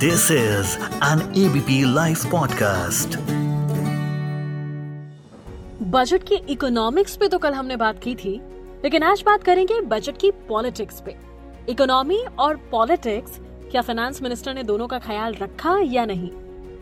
This 0.00 0.30
is 0.30 0.78
an 1.02 1.20
ABP 1.32 1.84
Life 1.94 2.22
podcast. 2.26 3.16
Budget 5.82 6.22
की 6.22 6.34
economics 6.34 7.16
पे 7.16 7.28
तो 7.28 7.38
कल 7.38 7.52
हमने 7.52 7.76
बात 7.76 8.02
की 8.02 8.14
थी, 8.14 8.40
लेकिन 8.84 9.02
आज 9.02 9.22
बात 9.26 9.44
करेंगे 9.44 9.80
बजट 9.80 10.18
की 10.18 10.30
पॉलिटिक्स 10.30 11.00
पे। 11.00 11.16
इकोनॉमी 11.68 12.24
और 12.38 12.56
पॉलिटिक्स 12.56 13.38
क्या 13.70 13.82
फाइनेंस 13.82 14.22
मिनिस्टर 14.22 14.54
ने 14.54 14.62
दोनों 14.62 14.88
का 14.88 14.98
ख्याल 14.98 15.34
रखा 15.34 15.78
या 15.84 16.04
नहीं? 16.04 16.30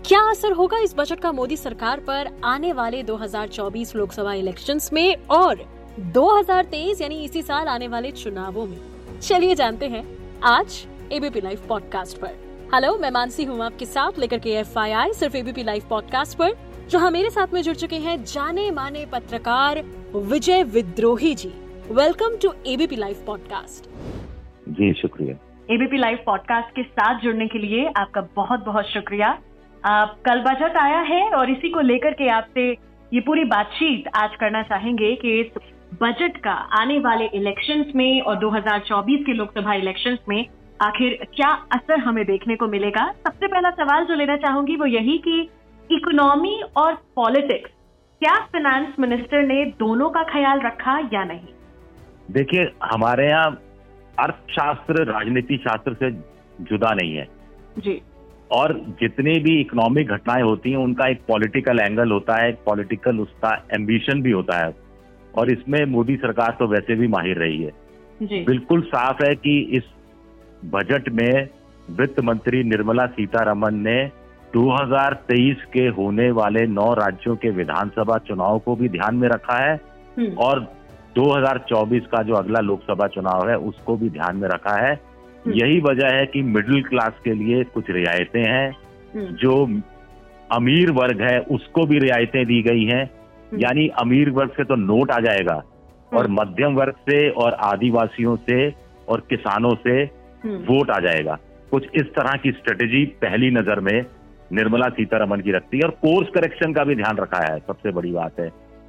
क्या 0.06 0.30
असर 0.30 0.52
होगा 0.52 0.78
इस 0.78 0.94
बजट 0.96 1.20
का 1.20 1.32
मोदी 1.32 1.56
सरकार 1.56 2.00
पर 2.00 2.40
आने 2.44 2.72
वाले 2.72 3.02
2024 3.02 3.96
लोकसभा 3.96 4.34
इलेक्शंस 4.34 4.92
में 4.92 5.16
और 5.16 5.56
2023 6.00 7.00
यानी 7.00 7.24
इसी 7.24 7.42
साल 7.42 7.68
आने 7.68 7.88
वाले 7.88 8.10
चुनावों 8.10 8.66
में? 8.66 8.78
चलिए 9.20 9.54
जानते 9.54 9.88
हैं 9.88 10.18
आज 10.42 10.86
एबीपी 11.12 11.40
लाइव 11.40 11.62
पॉडकास्ट 11.68 12.18
पर। 12.18 12.47
हेलो 12.74 12.96
मैं 12.98 13.10
मानसी 13.10 13.44
हूँ 13.44 13.62
आपके 13.64 13.84
साथ 13.84 14.18
लेकर 14.18 14.38
के 14.38 14.50
एफ़ 14.50 14.78
आई 14.78 14.90
आई 14.92 15.12
सिर्फ़ 15.12 15.36
एबीपी 15.36 15.62
लाइव 15.62 15.82
पॉडकास्ट 15.90 16.36
पर 16.38 16.50
जहाँ 16.90 17.10
मेरे 17.10 17.30
साथ 17.30 17.54
में 17.54 17.60
जुड़ 17.62 17.74
चुके 17.76 17.96
हैं 17.96 18.16
जाने 18.24 18.70
माने 18.70 19.04
पत्रकार 19.12 19.80
Vijay 20.14 20.62
Vidrohi 20.62 21.34
ji. 21.34 21.48
Welcome 21.90 22.36
to 22.42 22.52
ABP 22.66 22.96
live 22.96 23.22
podcast 23.26 23.88
जी 24.70 24.92
शुक्रिया। 24.94 25.36
एबीपी 25.74 25.98
लाइव 25.98 26.18
पॉडकास्ट 26.26 26.74
के 26.76 26.82
साथ 26.82 27.20
जुड़ने 27.20 27.46
के 27.46 27.58
लिए 27.58 27.86
आपका 27.96 28.20
बहुत 28.36 28.64
बहुत 28.64 28.84
शुक्रिया। 28.84 29.38
आप 29.84 30.18
कल 30.24 30.40
बजट 30.40 30.76
आया 30.76 31.00
है 31.12 31.22
और 31.30 31.50
इसी 31.50 31.70
को 31.70 31.80
लेकर 31.80 32.12
के 32.12 32.28
आपसे 32.28 32.70
ये 33.14 33.20
पूरी 33.20 33.44
बातचीत 33.44 34.10
आज 34.14 34.36
करना 34.40 34.62
चाहेंगे 34.62 35.14
कि 35.16 35.40
इस 35.40 35.58
बजट 36.02 36.36
का 36.36 36.52
आने 36.82 36.98
वाले 36.98 37.30
इलेक्शंस 37.34 37.92
में 37.96 38.20
और 38.20 38.38
2024 38.38 39.26
के 39.26 39.32
लोकसभा 39.32 39.74
इलेक्शंस 39.74 40.18
में 40.28 40.44
आखिर 40.82 41.26
क्या 41.36 41.48
असर 41.72 41.98
हमें 41.98 42.24
देखने 42.26 42.56
को 42.56 42.66
मिलेगा? 42.68 43.04
सबसे 43.26 43.46
पहला 43.46 43.70
सवाल 43.70 44.04
जो 44.04 44.14
लेना 44.14 44.36
चाहूँगी 44.36 44.76
वो 44.76 44.86
यही 44.86 45.16
कि 45.18 45.40
इकोनॉमी 45.90 46.60
और 46.76 46.94
पॉलिटिक्स 47.16 47.70
क्या 48.22 48.34
फाइनेंस 48.44 48.94
मिनिस्टर 49.00 49.42
ने 49.42 49.64
दोनों 49.78 50.10
का 50.10 50.22
ख्याल 50.22 50.60
रखा 50.60 50.98
या 51.12 51.24
नहीं? 51.24 51.48
देखिए 52.30 52.70
हमारे 52.84 53.28
यहाँ 53.28 53.50
अर्थशास्त्र 54.18 55.04
राजनीति 55.04 55.56
शास्त्र 55.56 55.94
से 55.94 56.10
जुदा 56.64 56.94
नहीं 56.94 57.16
है। 57.16 57.28
जी। 57.78 58.00
और 58.52 58.72
जितनी 59.00 59.38
भी 59.40 59.60
इकोनॉमिक 59.60 60.08
घटनाएँ 60.08 60.42
होती 60.42 60.70
हैं 60.70 60.78
उनका 60.78 61.08
एक 61.08 61.20
पॉलिटिकल 61.28 61.80
एंगल 61.80 62.10
होता 62.10 62.42
है 62.42 62.48
एक 62.48 62.58
पॉलिटिकल 62.66 63.18
उसका 63.18 63.66
एम्बिशन 63.74 64.22
भी 64.22 64.30
होता 64.30 64.64
है। 64.66 64.74
और 65.38 65.50
इसमें 65.50 65.84
मोदी 65.84 66.16
सरकार 66.16 66.56
तो 66.58 66.66
वैसे 66.66 66.94
भी 66.94 67.08
माहिर 67.08 67.36
रही 67.36 67.62
है। 67.62 67.70
जी। 68.22 68.44
बिल्कुल 68.44 68.82
साफ़ 68.82 69.24
है 69.24 69.34
कि 69.34 69.60
इस 69.60 69.82
बजट 70.64 71.08
में 71.08 71.48
वित्त 71.90 72.20
मंत्री 72.20 72.64
निर्मला 72.64 73.06
सीतारमन 73.06 73.74
ने 73.74 74.10
2023 74.56 75.64
के 75.72 75.80
होने 75.80 76.30
वाले 76.30 76.66
नौ 76.66 76.94
राज्यों 76.94 77.36
के 77.36 77.50
विधानसभा 77.50 78.18
चुनाव 78.18 78.58
को 78.58 78.76
भी 78.76 78.88
ध्यान 78.88 79.14
में 79.14 79.28
रखा 79.28 79.56
है 79.64 79.80
हम्म, 80.18 80.32
और 80.32 80.72
2024 81.18 82.06
का 82.06 82.22
जो 82.22 82.34
अगला 82.34 82.60
लोकसभा 82.60 83.06
चुनाव 83.06 83.48
है 83.48 83.56
उसको 83.56 83.96
भी 83.96 84.10
ध्यान 84.10 84.36
में 84.36 84.48
रखा 84.48 84.86
है। 84.86 85.00
यही 85.46 85.80
वजह 85.80 86.06
है 86.06 86.26
कि 86.26 86.42
मिडिल 86.42 86.82
क्लास 86.82 87.12
के 87.24 87.34
लिए 87.34 87.64
कुछ 87.64 87.84
रियायतें 87.90 88.44
हैं। 88.44 88.76
हम्म, 89.14 89.24
जो 89.24 89.80
अमीर 90.52 90.90
वर्ग 90.90 91.20
है 91.20 91.40
उसको 91.40 91.86
भी 91.86 91.98
रियायतें 91.98 92.46
दी 92.46 92.62
गई 92.62 92.84
हैं। 92.84 93.10
यानी 93.54 93.88
अमीर 93.88 94.30
वर्ग 94.30 94.50
से 94.50 94.64
तो 94.64 94.74
नोट 94.74 95.10
आ 95.10 95.18
जाएगा 95.18 95.62
और 96.14 96.28
मध्यम 96.28 96.74
वर्ग 96.74 96.92
से 96.92 97.30
और 97.30 97.52
आदिवासियों 97.52 98.36
से 98.36 98.74
और 99.08 99.20
किसानों 99.20 99.74
से 99.74 99.90
हम्म, 99.90 100.17
वोट 100.46 100.90
आ 100.90 100.98
जाएगा। 101.00 101.38
कुछ 101.70 101.86
इस 101.94 102.06
तरह 102.12 102.36
की 102.36 102.50
स्ट्रेटेजी 102.52 103.04
पहली 103.22 103.50
नज़र 103.50 103.80
में 103.80 104.04
निर्मला 104.52 104.88
सीतारमन 104.88 105.40
की 105.40 105.52
रखती 105.52 105.76
है 105.76 105.84
और 105.84 105.90
कोर्स 106.02 106.28
करेक्शन 106.34 106.72
का 106.72 106.84
भी 106.84 106.94
ध्यान 106.94 107.16
रखा 107.16 107.40
है 107.42 107.58
सबसे 107.58 107.92
बड़ी 107.92 108.12
बात 108.12 108.40
है 108.40 108.48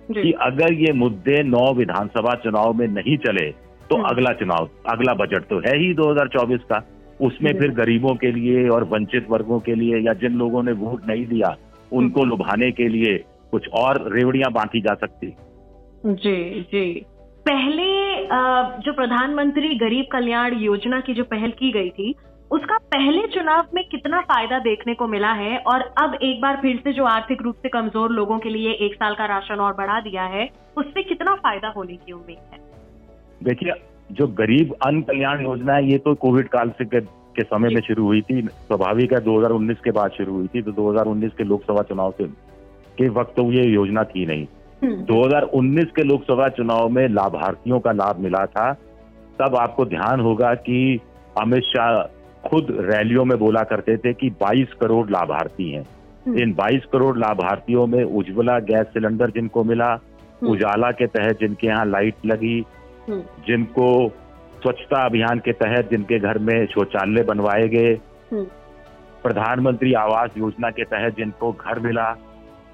कि 0.09 0.31
अगर 0.41 0.73
ये 0.73 0.93
मुद्दे 0.93 1.41
नौ 1.43 1.71
विधानसभा 1.73 2.33
चुनाव 2.43 2.73
में 2.73 2.87
नहीं 2.87 3.17
चले 3.17 3.49
तो 3.89 3.95
हम्म। 3.95 4.07
अगला 4.07 4.31
चुनाव 4.33 4.69
अगला 4.89 5.13
बजट 5.15 5.43
तो 5.43 5.59
है 5.59 5.75
ही 5.77 5.93
2024 5.93 6.63
का। 6.63 6.81
उसमें 7.21 7.51
फिर 7.59 7.71
गरीबों 7.73 8.15
के 8.15 8.31
लिए 8.31 8.67
और 8.69 8.83
वंचित 8.83 9.27
वर्गों 9.29 9.59
के 9.59 9.75
लिए 9.75 9.99
या 9.99 10.13
जिन 10.13 10.37
लोगों 10.37 10.63
ने 10.63 10.71
वोट 10.81 11.07
नहीं 11.07 11.25
दिया 11.27 11.55
उनको 11.91 12.21
हम्म। 12.21 12.29
लुभाने 12.29 12.71
के 12.71 12.87
लिए 12.87 13.17
कुछ 13.51 13.67
और 13.75 14.01
रेवड़ियाँ 14.13 14.51
बांटी 14.51 14.81
जा 14.81 14.93
सकती। 14.95 15.33
जी 16.05 16.61
जी। 16.71 16.85
पहले 17.45 17.98
जो 18.29 18.93
प्रधानमंत्री 18.93 19.75
गरीब 19.77 20.05
कल्याण 20.11 20.53
योजना 20.55 20.99
की 20.99 21.13
जो 21.13 21.23
पहल 21.25 21.51
की 21.59 21.71
गई 21.71 21.89
थी 21.89 22.13
उसका 22.51 22.77
पहले 22.91 23.25
चुनाव 23.27 23.67
में 23.75 23.83
कितना 23.85 24.19
फ़ायदा 24.23 24.59
देखने 24.59 24.93
को 24.93 25.07
मिला 25.07 25.31
है? 25.33 25.57
और 25.59 25.81
अब 26.01 26.13
एक 26.15 26.41
बार 26.41 26.57
फिर 26.61 26.77
से 26.83 26.93
जो 26.93 27.05
आर्थिक 27.05 27.41
रूप 27.41 27.55
से 27.55 27.69
कमज़ोर 27.69 28.11
लोगों 28.11 28.37
के 28.39 28.49
लिए 28.49 28.71
एक 28.85 28.95
साल 28.95 29.15
का 29.15 29.25
राशन 29.27 29.59
और 29.59 29.73
बढ़ा 29.73 29.99
दिया 30.01 30.23
है 30.27 30.47
उससे 30.77 31.03
कितना 31.03 31.35
फ़ायदा 31.37 31.73
होने 31.77 31.95
की 31.95 32.11
उम्मीद 32.11 32.37
है? 32.53 32.59
देखिए 33.43 33.73
जो 34.11 34.27
गरीब 34.35 34.73
अन्न 34.85 35.01
कल्याण 35.01 35.43
योजना 35.43 35.73
है 35.73 35.91
ये 35.91 35.97
तो 35.97 36.13
कोविड 36.17 36.47
काल 36.49 36.69
से 36.69 36.85
के, 36.85 37.01
के 37.01 37.43
समय 37.43 37.69
में 37.69 37.81
शुरू 37.81 38.05
हुई 38.05 38.21
थी। 38.21 38.41
स्वाभाविक 38.41 39.13
है 39.13 39.19
2019 39.25 39.83
के 39.83 39.91
बाद 39.91 40.11
शुरू 40.11 40.33
हुई 40.33 40.47
थी 40.47 40.61
तो 40.61 40.71
2019 40.73 41.33
के 41.37 41.43
लोकसभा 41.43 41.81
चुनाव 41.89 42.11
से 42.11 42.27
के 42.97 43.09
वक्त 43.11 43.35
तो 43.35 43.51
ये 43.51 43.67
योजना 43.67 44.03
थी 44.05 44.25
नहीं। 44.25 44.47
2019 44.83 45.85
के 45.95 46.03
लोकसभा 46.03 46.47
चुनाव 46.47 46.89
में 46.89 47.07
लाभार्थियों 47.07 47.79
का 47.79 47.91
लाभ 47.91 48.19
मिला 48.19 48.45
था। 48.45 48.73
तब 49.39 49.55
आपको 49.55 49.85
ध्यान 49.85 50.19
होगा 50.19 50.53
कि 50.53 50.99
अमित 51.41 51.63
शाह 51.63 52.01
खुद 52.49 52.67
रैलियों 52.69 53.25
में 53.25 53.39
बोला 53.39 53.63
करते 53.63 53.97
थे 53.97 54.13
कि 54.13 54.29
22 54.29 54.73
करोड़ 54.81 55.09
लाभार्थी 55.09 55.71
हैं। 55.71 55.85
हम्म, 56.27 56.37
इन 56.37 56.53
22 56.53 56.85
करोड़ 56.93 57.17
लाभार्थियों 57.17 57.87
में 57.87 58.03
उज्ज्वला 58.03 58.59
गैस 58.59 58.87
सिलेंडर 58.87 59.29
जिनको 59.29 59.63
मिला 59.63 59.89
हम्म। 59.89 60.51
उजाला 60.51 60.91
के 60.91 61.07
तहत 61.07 61.39
जिनके 61.39 61.67
यहाँ 61.67 61.85
लाइट 61.85 62.15
लगी 62.25 62.65
हम्म, 63.09 63.21
जिनको 63.47 64.09
स्वच्छता 64.63 65.05
अभियान 65.05 65.39
के 65.39 65.51
तहत 65.51 65.89
जिनके 65.89 66.19
घर 66.19 66.37
में 66.37 66.65
शौचालय 66.65 67.23
बनवाए 67.23 67.67
गए 67.67 67.93
हम्म, 68.31 68.43
प्रधानमंत्री 69.23 69.93
आवास 69.93 70.29
योजना 70.37 70.69
के 70.69 70.83
तहत 70.83 71.15
जिनको 71.17 71.51
घर 71.51 71.79
मिला 71.79 72.15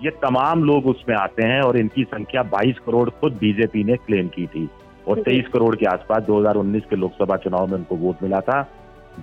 ये 0.02 0.10
तमाम 0.22 0.64
लोग 0.64 0.88
उसमें 0.88 1.16
आते 1.16 1.44
हैं 1.44 1.62
और 1.62 1.78
इनकी 1.78 2.04
संख्या 2.04 2.42
22 2.52 2.80
करोड़ 2.86 3.10
खुद 3.12 3.34
बीजेपी 3.34 3.84
ने 3.84 3.96
क्लेम 3.98 4.28
की 4.28 4.46
थी। 4.48 4.68
और 5.08 5.22
23 5.24 5.48
करोड़ 5.54 5.76
के 5.76 5.86
आसपास 5.86 6.24
2019 6.24 6.86
के 6.90 6.96
लोकसभा 6.96 7.36
चुनाव 7.38 7.68
में 7.68 7.74
उनको 7.74 7.96
वोट 7.96 8.24
मिला 8.24 8.40
था। 8.42 8.62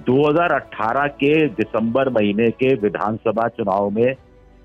2018 0.06 1.06
के 1.14 1.46
दिसंबर 1.50 2.08
महीने 2.10 2.50
के 2.52 2.74
विधानसभा 2.76 3.48
चुनाव 3.48 3.90
में 3.90 4.14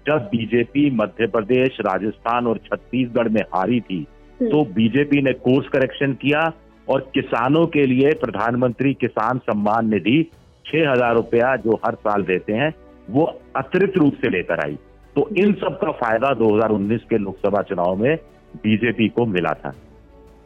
जब 0.06 0.30
बीजेपी 0.32 0.90
मध्य 0.96 1.28
प्रदेश 1.28 1.78
राजस्थान 1.82 2.48
और 2.48 2.58
छत्तीसगढ़ 2.66 3.30
में 3.30 3.42
हारी 3.56 3.80
थी 3.82 4.02
तो 4.42 4.64
बीजेपी 4.74 5.22
ने 5.22 5.34
कोर्स 5.42 5.68
करेक्शन 5.68 6.14
किया 6.14 6.52
और 6.88 7.10
किसानों 7.14 7.66
के 7.68 7.86
लिए 7.86 8.14
प्रधानमंत्री 8.22 8.94
किसान 8.94 9.38
सम्मान 9.46 9.90
निधि 9.90 10.22
छह 10.66 10.92
हज़ार 10.92 11.16
रुपया 11.16 11.56
जो 11.58 11.80
हर 11.86 11.96
साल 11.98 12.24
देते 12.24 12.54
हैं 12.54 12.74
वो 13.08 13.24
अतिरिक्त 13.56 13.98
रूप 13.98 14.14
से 14.14 14.30
लेकर 14.30 14.60
आई। 14.60 14.78
तो 15.18 15.30
इन 15.38 15.54
सब 15.54 15.80
का 15.82 15.92
फ़ायदा 15.92 16.34
2019 16.34 17.04
के 17.10 17.18
लोकसभा 17.18 17.62
चुनाव 17.62 17.96
में 17.96 18.16
बीजेपी 18.56 19.08
को 19.10 19.26
मिला 19.26 19.54
था। 19.54 19.72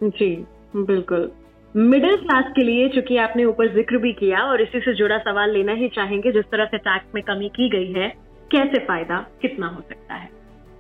जी 0.04 0.46
बिल्कुल। 0.76 1.32
मिडिल 1.76 2.16
क्लास 2.16 2.46
के 2.56 2.64
लिए 2.64 2.90
चूँकि 2.90 3.18
आपने 3.18 3.46
ऊपर 3.46 3.74
ज़िक्र 3.74 3.98
भी 3.98 4.14
किया 4.14 4.40
और 4.40 4.62
इसी 4.62 4.80
से 4.80 4.94
जुड़ा 4.94 5.18
सवाल 5.18 5.52
लेना 5.52 5.74
ही 5.74 5.88
चाहेंगे 5.88 6.32
जिस 6.32 6.46
तरह 6.46 6.66
से 6.66 6.78
टैक्स 6.78 7.06
में 7.16 7.24
कमी 7.24 7.50
की 7.50 7.70
गई 7.70 8.02
है 8.02 8.10
कैसे 8.52 8.80
फ़ायदा 8.86 9.28
कितना 9.42 9.68
हो 9.68 9.82
सकता 9.82 10.14
है? 10.14 10.30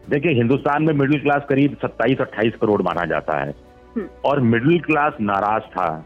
देखिए 0.09 0.31
हिंदुस्तान 0.31 0.83
में 0.83 0.93
मिडिल 0.93 1.19
क्लास 1.19 1.45
करीब 1.49 1.77
27-28 1.85 2.55
करोड़ 2.61 2.81
माना 2.81 3.05
जाता 3.05 3.37
है। 3.37 3.49
हम्म। 3.95 4.07
और 4.25 4.39
मिडिल 4.39 4.79
क्लास 4.79 5.13
नाराज़ 5.21 5.63
था। 5.63 6.05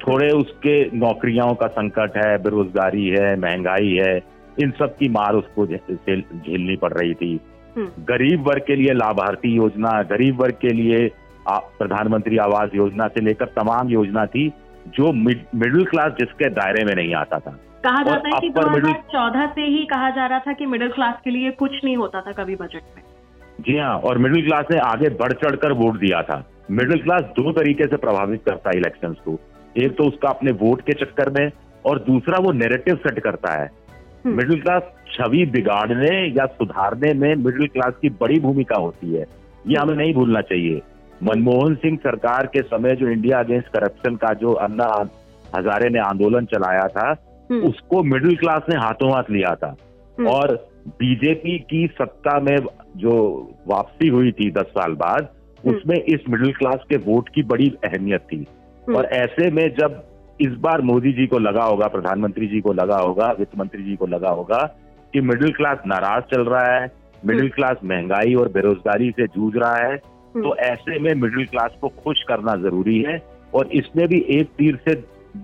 थोड़े 0.00 0.28
उसके 0.28 0.98
नौकरियों 0.98 1.54
का 1.54 1.66
संकट 1.66 2.16
है 2.16 2.38
बेरोजगारी 2.38 3.08
है 3.08 3.40
महँगाई 3.40 3.94
है। 3.94 4.37
इन 4.60 4.70
सब 4.70 4.96
की 4.96 5.08
मार 5.08 5.34
उसको 5.34 5.66
झेलनी 5.66 6.76
पड़ 6.76 6.92
रही 6.92 7.14
थी। 7.14 7.40
हम्म, 7.76 7.86
गरीब 7.86 8.48
वर्ग 8.48 8.62
के 8.66 8.76
लिए 8.76 8.94
लाभार्थी 8.94 9.56
योजना 9.56 10.02
गरीब 10.02 10.40
वर्ग 10.40 10.54
के 10.54 10.68
लिए 10.68 11.10
प्रधानमंत्री 11.50 12.36
आवास 12.36 12.70
योजना 12.74 13.08
से 13.08 13.20
लेकर 13.20 13.44
तमाम 13.44 13.88
योजना 13.88 14.26
थी 14.26 14.52
जो 14.88 15.12
मिडिल 15.12 15.84
क्लास 15.84 16.12
जिसके 16.12 16.48
दायरे 16.48 16.84
में 16.84 16.94
नहीं 16.94 17.14
आता 17.14 17.38
था। 17.38 17.50
कहा 17.84 18.02
जाता 18.02 18.28
है 18.34 18.40
कि 18.40 18.48
upper 18.48 18.62
middle- 18.62 18.84
2014 18.84 19.46
से 19.46 19.60
ही 19.60 19.84
कहा 19.84 20.10
जा 20.10 20.26
रहा 20.26 20.38
था 20.38 20.52
कि 20.52 20.66
मिडिल 20.66 20.88
क्लास 20.88 21.14
के 21.24 21.30
लिए 21.30 21.50
कुछ 21.50 21.70
नहीं 21.84 21.96
होता 21.96 22.20
था 22.20 22.32
कभी 22.32 22.56
बजट 22.56 22.82
में। 22.96 23.02
जी 23.60 23.78
हाँ 23.78 23.98
और 23.98 24.18
मिडिल 24.18 24.46
क्लास 24.46 24.64
ने 24.70 24.78
आगे 24.78 25.08
बढ़ 25.08 25.32
चढ़कर 25.32 25.72
वोट 25.72 25.94
दिया 25.94 26.22
था। 26.22 26.50
मिडिल 26.70 27.02
क्लास 27.02 27.20
दो 27.20 27.52
तरीके 27.52 27.84
से 27.84 27.96
प्रभावित 27.96 28.42
करता 28.44 28.70
है 28.70 28.78
इलेक्शंस 28.78 29.16
को। 29.24 29.40
एक 29.76 29.96
तो 29.96 30.04
उसका 30.04 30.28
अपने 30.28 30.52
वोट 30.52 30.80
के 30.80 30.92
चक्कर 30.92 31.30
में 31.30 31.50
और 31.86 31.98
दूसरा 31.98 32.38
वो 32.38 32.52
नेरेटिव 32.52 32.96
सेट 32.96 33.18
करता 33.18 33.62
है। 33.62 33.70
मिडिल 34.26 34.60
क्लास 34.60 34.82
छवि 35.12 35.46
बिगाड़ने 35.46 36.26
या 36.28 36.46
सुधारने 36.46 37.14
में 37.14 37.34
मिडिल 37.34 37.66
क्लास 37.66 37.94
की 38.02 38.08
बड़ी 38.08 38.40
भूमिका 38.40 38.76
होती 38.76 39.14
है। 39.14 39.24
ये 39.66 39.76
हमें 39.76 39.96
नहीं 39.96 40.14
भूलना 40.14 40.40
चाहिए। 40.40 40.82
मनमोहन 41.22 41.74
सिंह 41.74 41.96
सरकार 41.96 42.46
के 42.46 42.62
समय 42.62 42.96
जो 42.96 43.08
इंडिया 43.08 43.38
अगेंस्ट 43.38 43.68
करप्शन 43.68 44.16
का 44.16 44.34
जो 44.34 44.52
अन्ना 44.52 45.10
हजारे 45.56 45.88
ने 45.88 45.98
आंदोलन 45.98 46.44
चलाया 46.44 46.88
था 46.88 47.16
हम्म, 47.50 47.62
उसको 47.62 48.02
मिडिल 48.02 48.36
क्लास 48.36 48.62
ने 48.68 48.76
हाथों 48.76 49.12
हाथ 49.12 49.22
लिया 49.30 49.54
था। 49.54 49.76
हम्म, 50.18 50.28
और 50.28 50.68
बीजेपी 50.88 51.58
की 51.58 51.86
सत्ता 51.86 52.40
में 52.40 52.56
जो 52.96 53.14
वापसी 53.68 54.08
हुई 54.08 54.32
थी 54.32 54.50
दस 54.50 54.66
साल 54.70 54.92
बाद 54.92 55.28
हम्म। 55.66 55.76
उसमें 55.76 55.96
इस 55.96 56.20
मिडिल 56.30 56.52
क्लास 56.52 56.78
के 56.88 56.96
वोट 56.96 57.28
की 57.28 57.42
बड़ी 57.42 57.72
अहमियत 57.84 58.20
थी। 58.20 58.36
हम्म। 58.36 58.96
और 58.96 59.04
ऐसे 59.04 59.50
में 59.50 59.74
जब 59.74 60.07
इस 60.40 60.52
बार 60.60 60.80
मोदी 60.82 61.12
जी 61.12 61.26
को 61.26 61.38
लगा 61.38 61.64
होगा 61.64 61.86
प्रधानमंत्री 61.86 62.46
जी 62.46 62.60
को 62.60 62.72
लगा 62.72 62.96
होगा 62.98 63.30
वित्त 63.38 63.58
मंत्री 63.58 63.82
जी 63.82 63.96
को 63.96 64.06
लगा 64.06 64.30
होगा 64.30 64.58
कि 65.14 65.20
मिडिल 65.20 65.52
क्लास 65.52 65.78
नाराज़ 65.86 66.24
चल 66.24 66.44
रहा 66.44 66.64
है 66.64 66.86
मिडिल 67.24 67.40
हम्म। 67.40 67.50
क्लास 67.50 67.76
महँगाई 67.84 68.34
और 68.34 68.48
बेरोजगारी 68.48 69.10
से 69.10 69.26
जूझ 69.26 69.52
रहा 69.56 69.76
है 69.76 69.94
हम्म। 69.94 70.42
तो 70.42 70.54
ऐसे 70.64 70.98
में 70.98 71.12
मिडिल 71.14 71.46
क्लास 71.46 71.76
को 71.80 71.88
खुश 71.98 72.22
करना 72.28 72.54
ज़रूरी 72.58 72.98
है 73.02 73.18
और 73.54 73.72
इसमें 73.72 74.06
भी 74.08 74.24
एक 74.30 74.50
तीर 74.58 74.78
से 74.88 74.94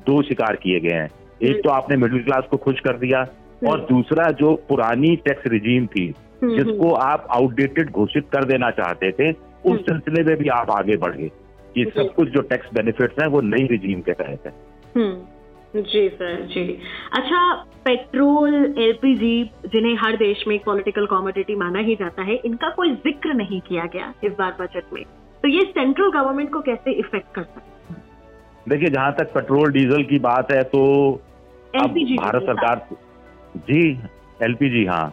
दो 0.06 0.20
शिकार 0.22 0.56
किए 0.56 0.80
गए 0.80 0.92
हैं 0.92 1.08
एक 1.42 1.62
तो 1.64 1.70
आपने 1.70 1.96
मिडिल 1.96 2.22
क्लास 2.24 2.44
को 2.50 2.56
खुश 2.56 2.80
कर 2.80 2.98
दिया 2.98 3.26
और 3.62 3.80
दूसरा 3.90 4.30
जो 4.34 4.54
पुरानी 4.68 5.14
टैक्स 5.24 5.46
रिजीम 5.46 5.86
थी 5.86 6.06
हम्म, 6.42 6.56
जिसको 6.56 6.92
आप 6.92 7.26
आउटडेटेड 7.30 7.90
घोषित 7.92 8.28
कर 8.32 8.44
देना 8.44 8.70
चाहते 8.72 9.10
थे 9.12 9.30
उस 9.30 9.70
हम्म। 9.70 9.76
सिलसिले 9.78 10.24
में 10.24 10.36
भी 10.36 10.48
आप 10.50 10.70
आगे 10.70 10.96
बढ़ 10.96 11.16
गए 11.16 11.30
कि 11.74 11.84
सब 11.96 12.12
कुछ 12.14 12.28
जो 12.28 12.40
टैक्स 12.44 12.68
बेनिफिट्स 12.74 13.20
हैं 13.20 13.28
वो 13.28 13.40
नई 13.44 13.66
रिजीम 13.66 14.00
के 14.00 14.12
तहत 14.12 14.46
है 14.46 14.52
हम्म, 14.52 14.73
जी 14.96 16.08
सर 16.08 16.40
जी। 16.46 16.62
अच्छा 17.12 17.52
पेट्रोल 17.84 18.54
एलपीजी 18.78 19.44
जिन्हें 19.66 19.96
हर 19.96 20.16
देश 20.16 20.44
में 20.48 20.54
एक 20.54 20.64
पॉलिटिकल 20.64 21.06
कॉमोडिटी 21.06 21.54
माना 21.54 21.78
ही 21.78 21.94
जाता 21.94 22.22
है 22.22 22.34
इनका 22.44 22.68
कोई 22.70 22.94
ज़िक्र 22.96 23.34
नहीं 23.34 23.60
किया 23.60 23.84
गया 23.92 24.12
इस 24.24 24.32
बार 24.32 24.56
बजट 24.60 24.92
में। 24.92 25.02
तो 25.42 25.48
ये 25.48 25.62
सेंट्रल 25.70 26.10
गवर्नमेंट 26.12 26.52
को 26.52 26.60
कैसे 26.60 26.92
इफ़ेक्ट 26.92 27.34
कर 27.34 27.42
सकता 27.42 27.94
देखिए 28.68 28.88
जहाँ 28.88 29.12
तक 29.12 29.32
पेट्रोल 29.34 29.72
डीजल 29.72 30.02
की 30.02 30.18
बात 30.18 30.52
है 30.52 30.62
तो 30.64 30.84
एलपीजी 31.74 32.16
भारत 32.16 32.42
सरकार 32.42 32.86
जी 33.68 33.82
एलपीजी 34.42 34.84
हाँ। 34.86 35.08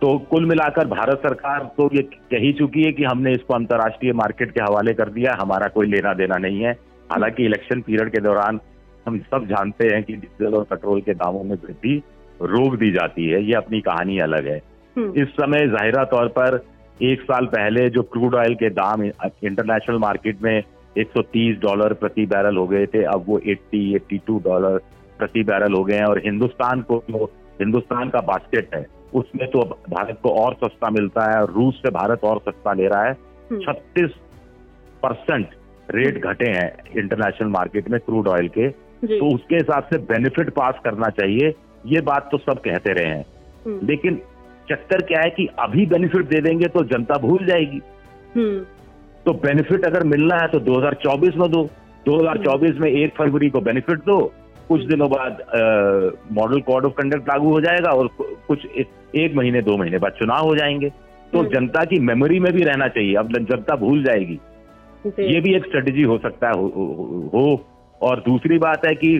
तो 0.00 0.16
कुल 0.30 0.44
मिलाकर 0.44 0.86
भारत 0.88 1.18
सरकार 1.18 1.64
तो 1.76 1.88
ये 1.94 2.02
कह 2.02 2.38
ही 2.38 2.52
चुकी 2.52 2.82
है 2.82 2.92
कि 2.92 3.04
हमने 3.04 3.32
इसको 3.32 3.54
अंतर्राष्ट्रीय 3.54 4.12
मार्केट 4.12 4.50
के 4.50 4.60
हवाले 4.60 4.92
कर 4.94 5.10
दिया 5.10 5.36
हमारा 5.40 5.68
कोई 5.68 5.86
लेना 5.86 6.12
देना 6.14 6.36
नहीं 6.38 6.60
है। 6.60 6.72
हालाँकि 7.10 7.44
इलेक्शन 7.44 7.80
पीरियड 7.80 8.10
के 8.12 8.20
दौरान 8.20 8.60
हम 9.06 9.18
सब 9.30 9.46
जानते 9.46 9.86
हैं 9.86 10.02
कि 10.04 10.12
डीजल 10.14 10.54
और 10.54 10.64
पेट्रोल 10.64 11.00
के 11.00 11.14
दामों 11.14 11.42
में 11.44 11.54
वृद्धि 11.54 11.96
रोक 12.42 12.74
दी 12.74 12.90
जाती 12.92 13.28
है। 13.28 13.42
ये 13.44 13.54
अपनी 13.54 13.80
कहानी 13.80 14.18
अलग 14.18 14.46
है। 14.46 14.56
इस 14.96 15.28
समय 15.30 15.66
जाहिरा 15.68 16.04
तौर 16.04 16.28
पर 16.28 16.60
एक 17.02 17.20
साल 17.22 17.46
पहले 17.46 17.88
जो 17.90 18.02
क्रूड 18.02 18.34
ऑयल 18.34 18.54
के 18.54 18.70
दाम 18.70 19.02
इंटरनेशनल 19.02 19.98
मार्केट 19.98 20.42
में 20.42 20.62
130 20.96 21.60
डॉलर 21.62 21.92
प्रति 21.94 22.26
बैरल 22.26 22.56
हो 22.56 22.66
गए 22.66 22.86
थे 22.86 23.02
अब 23.04 23.24
वो 23.26 23.38
80 23.48 23.80
82 23.94 24.38
डॉलर 24.44 24.78
प्रति 25.18 25.42
बैरल 25.42 25.74
हो 25.74 25.82
गए 25.84 25.96
हैं 25.96 26.04
और 26.04 26.18
हिंदुस्तान 26.24 26.82
को 26.82 27.02
जो 27.10 27.24
हिंदुस्तान 27.60 28.08
का 28.08 28.20
बास्केट 28.26 28.74
है 28.74 28.86
उसमें 29.14 29.46
तो 29.50 29.62
भारत 29.90 30.18
को 30.22 30.30
और 30.42 30.54
सस्ता 30.54 30.90
मिलता 30.90 31.24
है 31.30 31.44
रूस 31.46 31.80
से 31.82 31.90
भारत 31.90 32.24
और 32.24 32.38
सस्ता 32.38 32.72
ले 32.72 32.86
रहा 32.88 33.04
है। 33.04 33.14
छत्तीस 33.62 34.10
परसेंट 35.02 35.48
रेट 35.88 36.22
घटे 36.24 36.50
हैं 36.50 36.70
इंटरनेशनल 36.96 37.48
मार्केट 37.48 37.90
में 37.90 37.98
क्रूड 38.00 38.28
ऑयल 38.28 38.48
के। 38.48 38.68
तो 39.04 39.34
उसके 39.34 39.56
हिसाब 39.56 39.82
से 39.82 39.98
बेनिफिट 39.98 40.50
पास 40.50 40.74
करना 40.84 41.08
चाहिए 41.10 41.54
ये 41.86 42.00
बात 42.00 42.28
तो 42.32 42.38
सब 42.38 42.58
कहते 42.58 42.92
रहे 42.92 43.06
हैं। 43.06 43.24
हम्म, 43.66 43.86
लेकिन 43.86 44.20
चक्कर 44.70 45.02
क्या 45.02 45.20
है 45.20 45.30
कि 45.30 45.46
अभी 45.58 45.86
बेनिफिट 45.86 46.26
दे 46.26 46.40
देंगे 46.40 46.66
तो 46.66 46.84
जनता 46.84 47.18
भूल 47.18 47.46
जाएगी। 47.46 47.80
हम्म, 48.36 48.58
तो 49.26 49.32
बेनिफिट 49.38 49.84
अगर 49.84 50.04
मिलना 50.04 50.36
है 50.36 50.48
तो 50.48 50.60
2024 50.60 51.36
में 51.36 51.50
दो 51.50 51.64
2024 52.06 52.78
में 52.80 52.90
एक 52.90 53.14
फरवरी 53.18 53.50
को 53.50 53.60
बेनिफिट 53.60 53.98
दो 53.98 54.32
कुछ 54.68 54.84
दिनों 54.84 55.08
बाद 55.10 55.42
मॉडल 56.32 56.60
कोड 56.60 56.84
ऑफ़ 56.84 56.92
कंडक्ट 56.92 57.28
लागू 57.28 57.50
हो 57.50 57.60
जाएगा 57.60 57.90
और 57.90 58.08
कुछ 58.48 58.66
ए, 58.66 58.84
एक 59.14 59.34
महीने 59.34 59.62
दो 59.62 59.76
महीने 59.76 59.98
बाद 59.98 60.12
चुनाव 60.12 60.44
हो 60.44 60.56
जाएँगे। 60.56 60.88
तो 61.32 61.38
हम्म। 61.38 61.48
जनता 61.48 61.84
की 61.84 61.98
मेमोरी 62.00 62.40
में 62.40 62.52
भी 62.52 62.62
रहना 62.62 62.88
चाहिए 62.88 63.14
अब 63.14 63.32
जनता 63.32 63.76
भूल 63.76 64.02
जाएगी। 64.04 64.38
ये 65.06 65.40
भी 65.40 65.54
एक 65.54 65.64
स्ट्रेटेजी 65.66 66.02
हो 66.02 66.18
सकता 66.18 66.46
है 66.46 66.52
हो, 66.52 66.66
हो, 66.66 67.30
हो 67.34 67.54
और 68.02 68.20
दूसरी 68.20 68.58
बात 68.58 68.86
है 68.86 68.94
कि 68.94 69.18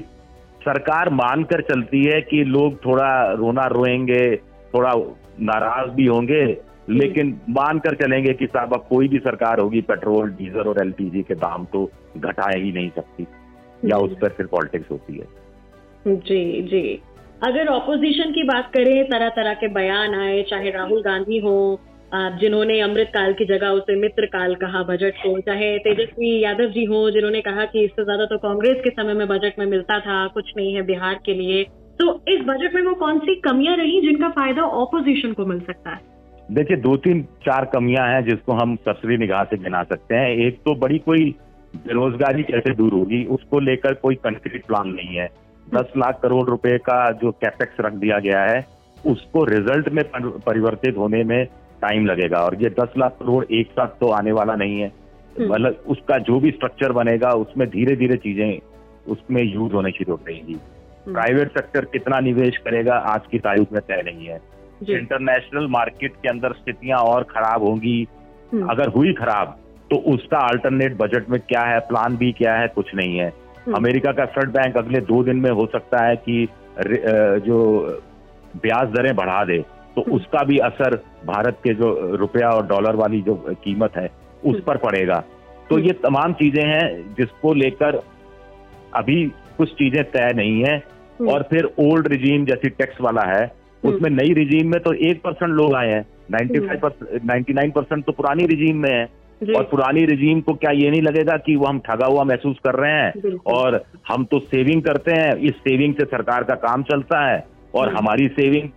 सरकार 0.63 1.11
मानकर 1.11 1.61
चलती 1.61 2.05
है 2.05 2.21
कि 2.21 2.45
लोग 2.45 2.85
थोड़ा 2.85 3.33
रोना 3.33 3.67
रोएँगे, 3.67 4.37
थोड़ा 4.75 4.93
नाराज़ 5.41 5.91
भी 5.91 6.07
होंगे, 6.07 6.45
लेकिन 6.91 7.41
मानकर 7.51 7.95
चलेंगे 7.95 8.33
कि 8.33 8.47
साहब, 8.47 8.75
अब 8.75 8.87
कोई 8.91 9.09
भी 9.09 9.19
सरकार 9.19 9.61
होगी, 9.61 9.81
पेट्रोल, 9.81 10.31
डीजल 10.31 10.69
और 10.69 10.81
एलपीजी 10.83 11.23
के 11.23 11.35
दाम 11.35 11.65
तो 11.65 11.91
घटा 12.17 12.51
ही 12.51 12.73
नहीं 12.73 12.91
सकती, 12.91 13.27
या 13.85 13.97
उस 13.97 14.17
पर 14.23 14.29
फिर 14.29 14.47
पॉलिटिक्स 14.47 14.91
होती 14.91 15.19
है। 15.19 15.27
जी 16.09 16.63
जी। 16.63 17.03
अगर 17.43 17.69
ऑपोजिशन 17.69 18.31
की 18.31 18.43
बात 18.43 18.71
करें 18.75 19.05
तरह 19.05 19.29
तरह 19.29 19.55
के 19.55 19.69
बयान 19.69 20.15
आए, 20.15 20.43
चाहे 20.43 20.71
राहुल 20.71 21.03
गांधी 21.03 21.39
हो 21.39 21.81
जिन्होंने 22.13 22.81
अमृत 22.81 23.11
काल 23.15 23.33
की 23.33 23.45
जगह 23.47 23.69
उसे 23.71 23.95
मित्र 23.97 24.27
काल 24.29 24.55
कहा, 24.55 24.83
बजट 24.83 25.15
को, 25.17 25.39
चाहे 25.41 25.77
तेजस्वी 25.79 26.39
यादव 26.43 26.71
जी 26.71 26.85
हो, 26.85 27.11
जिन्होंने 27.11 27.41
कहा 27.41 27.65
कि 27.65 27.85
इससे 27.85 28.05
ज़्यादा 28.05 28.25
तो 28.25 28.39
कांग्रेस 28.39 28.81
के 28.85 28.91
समय 28.93 29.15
में 29.15 29.27
बजट 29.29 29.59
में 29.59 29.67
मिलता 29.67 29.99
था, 30.01 30.27
कुछ 30.29 30.53
नहीं 30.57 30.75
है 30.75 30.83
बिहार 30.83 31.21
के 31.27 31.35
लिए। 31.35 31.63
तो 32.01 32.13
इस 32.29 32.41
बजट 32.47 32.75
में 32.75 32.83
वो 32.83 32.95
कौन 32.97 33.19
सी 33.19 33.35
कमियाँ 33.41 33.77
रही 33.77 34.01
जिनका 34.01 34.29
फ़ायदा 34.31 34.63
ऑपोजिशन 34.79 35.33
को 35.33 35.47
मिल 35.47 35.61
सकता 35.61 35.91
है? 35.91 36.01
देखिए 36.51 36.77
दो 36.79 36.97
तीन 36.97 37.23
चार 37.45 37.65
कमियाँ 37.65 38.07
हैं 38.09 38.23
जिसको 38.25 38.53
हम 38.53 38.75
सरसरी 38.79 39.17
निगाह 39.17 39.45
से 39.45 39.57
गिना 39.59 39.83
सकते 39.85 40.15
हैं। 40.15 40.31
एक 40.47 40.59
तो 40.59 40.75
बड़ी 40.77 40.99
कोई 40.99 41.35
बेरोजगारी 41.77 42.43
कैसे 42.43 42.75
दूर 42.75 42.93
होगी, 42.93 43.25
उसको 43.27 43.61
लेकर 43.61 43.95
कोई 43.95 44.15
कंक्रीट 44.17 44.67
प्लान 44.67 44.89
नहीं 44.89 45.17
है। 45.17 45.27
दस 45.67 45.93
लाख 45.97 46.21
करोड़ 46.23 46.49
रुपए 46.49 46.77
का 46.81 47.11
जो 47.13 47.31
कैपेक्स 47.35 47.81
रख 47.81 47.93
दिया 47.95 48.19
गया 48.19 48.43
है, 48.43 48.65
उसको 49.05 49.45
रिज़ल्ट 49.47 49.89
में 49.89 50.05
परिवर्तित 50.15 50.97
होने 50.97 51.23
में 51.25 51.47
टाइम 51.83 52.07
लगेगा। 52.07 52.39
और 52.39 52.55
ये 52.63 52.71
दस 52.71 52.93
लाख 52.99 53.17
करोड़ 53.21 53.45
एक 53.53 53.71
साथ 53.71 54.01
तो 54.01 54.09
आने 54.13 54.33
वाला 54.33 54.55
नहीं 54.57 54.81
है। 54.81 54.89
हम्म। 55.39 55.53
मतलब 55.53 55.85
उसका 55.89 56.19
जो 56.21 56.39
भी 56.41 56.51
स्ट्रक्चर 56.51 56.93
बनेगा 56.93 57.31
उसमें 57.39 57.69
धीरे 57.71 57.97
धीरे 57.97 58.17
चीज़ें 58.19 58.61
उसमें 59.07 59.43
यूज़ 59.45 59.73
होने 59.73 59.91
शुरू 59.91 60.15
हो 60.15 60.19
हम्म। 60.27 61.13
प्राइवेट 61.13 61.49
सेक्टर 61.51 61.85
कितना 61.93 62.19
निवेश 62.21 62.57
करेगा 62.57 62.97
आज 63.09 63.21
की 63.31 63.39
तारीख 63.41 63.73
में 63.73 63.81
तय 63.83 64.03
नहीं 64.07 64.27
है। 64.27 64.41
इंटरनेशनल 64.91 65.67
मार्केट 65.71 66.13
के 66.13 66.29
अंदर 66.29 66.53
स्थितियाँ 66.53 66.99
और 67.01 67.23
खराब 67.25 67.63
होंगी। 67.63 68.07
हम्म, 68.53 68.69
अगर 68.71 68.89
हुई 68.89 69.13
खराब 69.13 69.59
तो 69.91 69.97
उसका 70.13 70.39
अल्टरनेट 70.49 70.97
बजट 70.97 71.29
में 71.31 71.39
क्या 71.41 71.63
है 71.63 71.79
प्लान 71.89 72.17
भी 72.17 72.31
क्या 72.33 72.55
है 72.55 72.69
कुछ 72.69 72.95
नहीं 72.95 73.19
है। 73.19 73.29
हम्म। 73.59 73.77
अमेरिका 73.77 74.13
का 74.13 74.25
फेड 74.27 74.51
बैंक 74.51 74.77
अगले 74.77 75.01
दो 75.03 75.23
दिन 75.25 75.37
में 75.37 75.51
हो 75.51 75.67
सकता 75.73 76.05
है 76.05 76.17
कि 76.19 76.49
जो 77.47 77.59
ब्याज 78.57 78.89
दरें 78.91 79.15
बढ़ा 79.17 79.45
दे। 79.45 79.59
तो 79.97 80.03
हम्म। 80.03 80.17
उसका 80.17 80.43
भी 80.43 80.59
असर 80.63 80.97
भारत 81.27 81.59
के 81.65 81.75
जो 81.75 81.95
रुपया 82.17 82.51
और 82.51 82.67
डॉलर 82.67 82.97
वाली 82.97 83.21
जो 83.23 83.35
कीमत 83.65 83.97
है 83.97 84.07
उस 84.07 84.47
हम्म। 84.47 84.61
पर 84.61 84.77
पड़ेगा 84.79 85.23
तो 85.71 85.77
हम्म। 85.77 85.87
ये 85.87 85.93
तमाम 86.03 86.33
चीज़ें 86.35 86.65
हैं 86.65 87.15
जिसको 87.15 87.55
लेकर 87.55 88.01
अभी 88.97 89.25
कुछ 89.59 89.73
चीज़ें 89.73 90.03
तय 90.07 90.33
नहीं 90.37 90.63
है 90.65 90.77
हम्म। 90.77 91.31
और 91.31 91.43
फिर 91.51 91.73
ओल्ड 91.81 92.09
रिजीम 92.09 92.45
जैसी 92.47 92.69
टैक्स 92.71 93.01
वाला 93.01 93.23
है 93.29 93.45
उसमें 93.83 94.11
नई 94.13 94.33
रिजीम 94.35 94.71
में 94.71 94.81
तो 94.81 94.93
एक 95.05 95.23
परसेंट 95.23 95.51
लोग 95.53 95.75
आए 95.75 95.89
हैं 95.89 96.05
ninety 96.31 96.59
five 96.59 96.81
percent 96.81 97.25
ninety 97.25 97.53
nine 97.53 97.71
percent 97.71 98.05
तो 98.05 98.13
पुरानी 98.13 98.47
रिजीम 98.47 98.77
में 98.77 98.91
है 98.91 99.09
और 99.41 99.63
पुरानी 99.65 100.05
रिजीम 100.05 100.41
को 100.41 100.53
क्या 100.55 100.71
ये 100.73 100.91
नहीं 100.91 101.03
लगेगा 101.03 101.37
कि 101.37 101.55
वो 101.57 101.67
हम 101.67 101.79
ठगा 101.79 102.07
हुआ 102.07 102.25
महसूस 102.25 102.57
कर 102.65 102.75
रहे 102.75 102.93
हैं 102.93 103.35
और 103.53 103.83
हम 104.09 104.25
तो 104.25 104.39
सेविंग 104.41 104.83
करते 104.83 105.13
हैं 105.13 105.35
इस 105.41 105.55
सेविंग 105.61 105.95
से 105.95 106.05
सरकार 106.07 106.45
का 106.45 106.55
काम 106.63 106.83
चलता 106.83 107.25
है 107.25 107.45
और 107.75 107.87
हम्म। 107.87 107.99
हमारी 107.99 108.29
सेविंग 108.31 108.69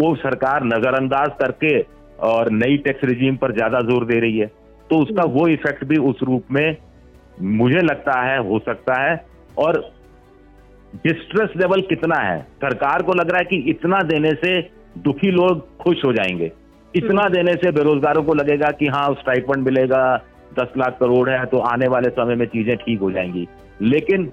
को 0.00 0.14
सरकार 0.18 0.64
नजरअंदाज 0.66 1.30
करके 1.40 1.78
और 2.24 2.50
नई 2.52 2.76
टैक्स 2.78 3.04
रिजीम 3.04 3.36
पर 3.36 3.52
ज़्यादा 3.54 3.80
ज़ोर 3.82 4.04
दे 4.06 4.20
रही 4.20 4.38
है। 4.38 4.46
तो 4.90 4.98
उसका 4.98 5.22
हम्म। 5.22 5.32
वो 5.32 5.46
इफ़ेक्ट 5.48 5.84
भी 5.84 5.96
उस 6.04 6.22
रूप 6.22 6.44
में 6.52 6.76
मुझे 7.54 7.82
लगता 7.82 8.20
है 8.22 8.38
हो 8.44 8.58
सकता 8.60 9.00
है। 9.00 9.14
और 9.58 9.78
डिस्ट्रेस 10.96 11.50
लेवल 11.56 11.80
कितना 11.88 12.16
है? 12.20 12.40
सरकार 12.58 13.02
को 13.02 13.14
लग 13.14 13.30
रहा 13.30 13.38
है 13.38 13.44
कि 13.46 13.56
इतना 13.70 14.00
देने 14.04 14.32
से 14.36 14.60
दुखी 14.98 15.30
लोग 15.30 15.60
खुश 15.78 16.04
हो 16.04 16.12
जाएँगे। 16.12 16.50
इतना 16.94 17.28
देने 17.28 17.52
से 17.54 17.70
बेरोजगारों 17.72 18.22
को 18.22 18.34
लगेगा 18.34 18.70
कि 18.72 18.86
हाँ 18.88 19.12
स्टाइपंड 19.14 19.64
मिलेगा 19.64 20.02
दस 20.54 20.72
लाख 20.76 20.96
करोड़ 21.00 21.28
है 21.30 21.44
तो 21.46 21.58
आने 21.68 21.88
वाले 21.88 22.10
समय 22.12 22.34
में 22.34 22.46
चीज़ें 22.48 22.76
ठीक 22.76 23.00
हो 23.00 23.10
जाएँगी। 23.12 23.46
लेकिन 23.82 24.30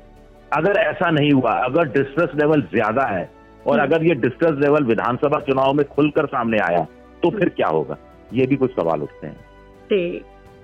अगर 0.52 0.80
ऐसा 0.80 1.10
नहीं 1.12 1.32
हुआ 1.32 1.52
अगर 1.64 1.92
डिस्ट्रेस 1.92 2.30
लेवल 2.36 2.62
ज़्यादा 2.74 3.06
है 3.08 3.24
और 3.68 3.80
हम्म। 3.80 3.84
अगर 3.86 4.06
ये 4.06 4.16
डिस्ट्रेस 4.16 4.60
लेवल 4.60 4.84
विधानसभा 4.86 5.40
चुनाव 5.42 5.74
में 5.74 5.86
खुलकर 5.88 6.26
सामने 6.28 6.58
आया 6.64 6.86
तो 7.24 7.30
फिर 7.30 7.50
क्या 7.50 7.68
होगा? 7.68 7.98
ये 8.34 8.46
भी 8.48 8.56
कुछ 8.56 8.72
सवाल 8.72 9.02
उठते 9.02 9.28
हैं। 9.28 9.46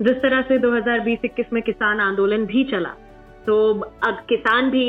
जिस 0.00 0.16
तरह 0.22 0.40
से 0.42 0.58
2020-21 0.58 1.52
में 1.52 1.62
किसान 1.62 2.00
आंदोलन 2.00 2.44
भी 2.46 2.64
चला 2.64 2.94
तो 3.46 3.56
अब 4.08 4.18
किसान 4.28 4.70
भी 4.70 4.86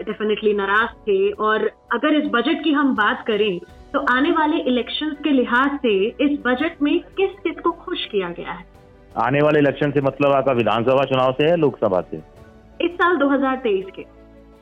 डेफिनेटली 0.00 0.52
नाराज़ 0.54 0.92
थे। 1.02 1.30
और 1.30 1.66
अगर 1.92 2.14
इस 2.14 2.30
बजट 2.32 2.62
की 2.64 2.72
हम 2.72 2.94
बात 2.96 3.24
करें 3.26 3.58
तो 3.92 4.00
आने 4.10 4.30
वाले 4.30 4.56
इलेक्शंस 4.70 5.16
के 5.24 5.30
लिहाज 5.30 5.78
से 5.78 5.94
इस 6.24 6.38
बजट 6.46 6.82
में 6.82 6.98
किस 7.16 7.30
किस 7.44 7.60
को 7.60 7.70
खुश 7.80 8.04
किया 8.04 8.28
गया 8.30 8.52
है? 8.52 8.64
आने 9.18 9.40
वाले 9.42 9.58
इलेक्शन 9.58 9.90
से 9.90 10.00
मतलब 10.00 10.32
आपका 10.32 10.52
विधानसभा 10.52 11.04
चुनाव 11.04 11.32
से 11.32 11.46
है 11.46 11.56
लोकसभा 11.56 12.00
से? 12.00 12.16
इस 12.80 12.92
साल 12.92 13.16
2023 13.16 13.90
के। 13.96 14.04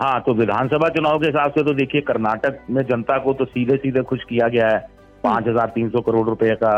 हाँ 0.01 0.21
तो 0.21 0.33
विधानसभा 0.35 0.89
चुनाव 0.89 1.19
के 1.19 1.27
हिसाब 1.27 1.51
से 1.51 1.63
तो 1.63 1.73
देखिए 1.75 2.01
कर्नाटक 2.01 2.59
में 2.71 2.83
जनता 2.83 3.19
को 3.19 3.33
तो 3.33 3.45
सीधे 3.45 3.77
सीधे 3.77 4.03
खुश 4.03 4.25
किया 4.25 4.49
गया 4.49 4.69
है। 4.69 4.79
पाँच 5.25 5.49
हज़ार 5.49 5.69
तीन 5.69 5.89
सौ 5.91 6.01
करोड़ 6.01 6.27
रुपए 6.29 6.55
का 6.55 6.75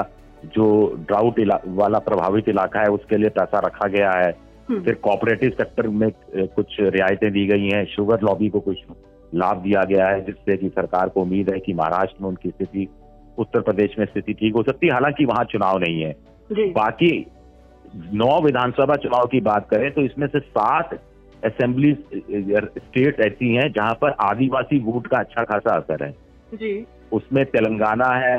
जो 0.55 0.67
ड्राउट 1.09 1.41
वाला 1.79 1.99
प्रभावित 1.99 2.49
इलाका 2.49 2.81
है 2.81 2.91
उसके 2.91 3.17
लिए 3.17 3.29
पैसा 3.31 3.59
रखा 3.59 3.89
गया 3.89 4.11
है। 4.11 4.31
हम्म। 4.69 4.83
फिर 4.83 4.95
कॉपरेटिव 5.03 5.51
सेक्टर 5.51 5.89
में 5.91 6.11
कुछ 6.55 6.77
रियायतें 6.81 7.31
दी 7.33 7.47
गई 7.47 7.69
हैं। 7.69 7.85
शुगर 7.87 8.23
लॉबी 8.23 8.49
को 8.49 8.61
कुछ 8.61 8.79
लाभ 9.35 9.63
दिया 9.63 9.83
गया 9.85 10.07
है 10.09 10.25
जिससे 10.25 10.57
कि 10.57 10.69
सरकार 10.69 11.09
को 11.09 11.23
उम्मीद 11.23 11.51
है 11.51 11.59
कि 11.59 11.75
महाराष्ट्र 11.75 12.23
में 12.23 12.29
उनकी 12.29 12.51
स्थिति 12.51 12.89
उत्तर 13.39 13.61
प्रदेश 13.61 13.99
में 13.99 14.07
स्थिति 14.07 14.33
ठीक 14.33 14.57
हो 14.57 14.63
सकती 14.63 14.87
है। 14.87 14.93
हालाँकि 14.93 15.25
वहाँ 15.25 15.45
चुनाव 15.45 15.79
नहीं 15.79 16.01
है। 16.03 16.15
बाकी 16.73 17.13
नौ 18.15 18.41
विधानसभा 18.41 18.95
चुनाव 18.97 19.27
की 19.27 19.41
बात 19.43 19.69
करें 19.71 19.91
तो 19.93 20.01
इसमें 20.01 20.27
से 20.27 20.41
सात 20.41 20.99
असेंबली 21.43 21.93
स्टेट 21.95 23.21
ऐसी 23.21 23.55
हैं 23.55 23.71
जहाँ 23.73 23.95
पर 24.01 24.15
आदिवासी 24.21 24.79
वोट 24.83 25.07
का 25.07 25.19
अच्छा 25.19 25.45
खासा 25.45 25.77
असर 25.77 26.05
है। 26.05 26.11
जी। 26.55 26.73
उसमें 27.13 27.45
तेलंगाना 27.47 28.09
है 28.17 28.37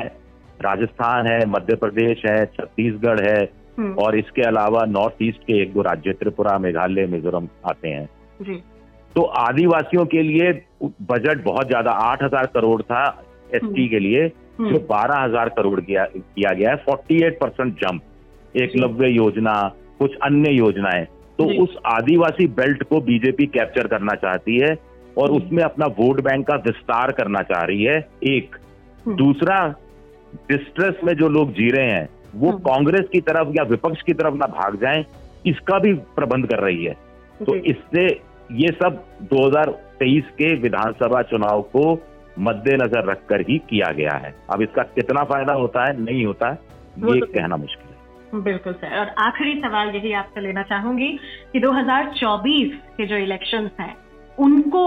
राजस्थान 0.60 1.26
है 1.26 1.44
मध्य 1.48 1.76
प्रदेश 1.76 2.22
है 2.26 2.44
छत्तीसगढ़ 2.48 3.20
है 3.20 3.42
हम्म, 3.78 3.94
और 3.94 4.16
इसके 4.18 4.42
अलावा 4.42 4.84
नॉर्थ 4.86 5.22
ईस्ट 5.22 5.42
के 5.42 5.60
एक 5.62 5.72
दो 5.74 5.82
राज्य 5.82 6.12
त्रिपुरा 6.12 6.58
मेघालय 6.58 7.06
मिजोरम 7.06 7.48
आते 7.66 7.88
हैं। 7.88 8.08
जी। 8.40 8.62
तो 9.16 9.22
आदिवासियों 9.22 10.04
के 10.06 10.22
लिए 10.22 10.52
बजट 10.82 11.42
बहुत 11.44 11.66
ज़्यादा 11.68 11.90
आठ 12.02 12.22
हज़ार 12.22 12.46
करोड़ 12.54 12.80
था 12.82 13.04
एसटी 13.54 13.88
के 13.88 13.98
लिए 13.98 14.28
जो 14.28 14.64
हम्म, 14.64 14.78
बारह 14.88 15.18
हज़ार 15.18 15.48
करोड़ 15.48 15.80
किया 15.80 16.04
किया 16.14 16.52
गया 16.52 16.70
है 16.70 16.76
forty 16.84 17.22
eight 17.24 17.38
percent 17.40 17.74
jump 17.80 18.56
Eklavya 18.56 19.08
योजना 19.08 19.54
कुछ 19.98 20.16
अन्य 20.22 20.50
योजनाएँ 20.50 21.04
तो 21.44 21.62
उस 21.62 21.76
आदिवासी 21.86 22.46
बेल्ट 22.46 22.82
को 22.82 23.00
बीजेपी 23.00 23.46
कैप्चर 23.46 23.86
करना 23.86 24.14
चाहती 24.14 24.58
है 24.58 24.76
और 25.18 25.30
उसमें 25.30 25.62
अपना 25.62 25.86
वोट 25.86 26.20
बैंक 26.20 26.46
का 26.46 26.54
विस्तार 26.54 27.12
करना 27.12 27.42
चाह 27.42 27.62
रही 27.62 27.84
है 27.84 28.08
एक। 28.24 28.56
हम्म। 29.06 29.16
दूसरा 29.16 29.74
डिस्ट्रेस 30.48 30.94
में 31.04 31.14
जो 31.14 31.28
लोग 31.28 31.52
जी 31.52 31.68
रहे 31.68 31.90
हैं 31.90 32.08
वो 32.34 32.48
हम्म। 32.48 32.58
कांग्रेस 32.58 33.08
की 33.12 33.20
तरफ़ 33.20 33.48
या 33.48 33.62
विपक्ष 33.62 34.02
की 34.02 34.12
तरफ़ 34.12 34.34
ना 34.34 34.46
भाग 34.46 34.76
जाएँ 34.76 35.04
इसका 35.46 35.78
भी 35.78 35.94
प्रबंध 35.94 36.46
कर 36.46 36.58
रही 36.58 36.84
है। 36.84 36.92
तो 37.46 37.54
इससे 37.54 38.20
ये 38.52 38.68
सब 38.68 39.04
2023 39.22 40.24
के 40.24 40.54
विधानसभा 40.54 41.22
चुनाव 41.22 41.62
को 41.62 42.02
मद्देनजर 42.38 43.10
रखकर 43.10 43.40
ही 43.40 43.58
किया 43.58 43.92
गया 43.92 44.12
है। 44.12 44.34
अब 44.50 44.62
इसका 44.62 44.82
कितना 44.82 45.24
फ़ायदा 45.24 45.54
होता 45.54 45.84
है 45.84 46.02
नहीं 46.02 46.24
होता 46.24 46.48
है 46.48 46.58
ये 46.98 47.20
तो- 47.20 47.34
कहना 47.34 47.56
मुश्किल 47.56 47.86
है। 47.86 47.91
बिल्कुल 48.34 48.72
सर। 48.72 48.98
और 48.98 49.08
आखिरी 49.18 49.54
सवाल 49.60 49.88
यही 49.88 50.12
आपसे 50.12 50.40
लेना 50.40 50.62
चाहूँगी 50.62 51.08
कि 51.52 51.60
2024 51.60 52.74
के 52.96 53.06
जो 53.06 53.16
इलेक्शन 53.18 53.70
हैं 53.80 53.94
उनको 54.38 54.84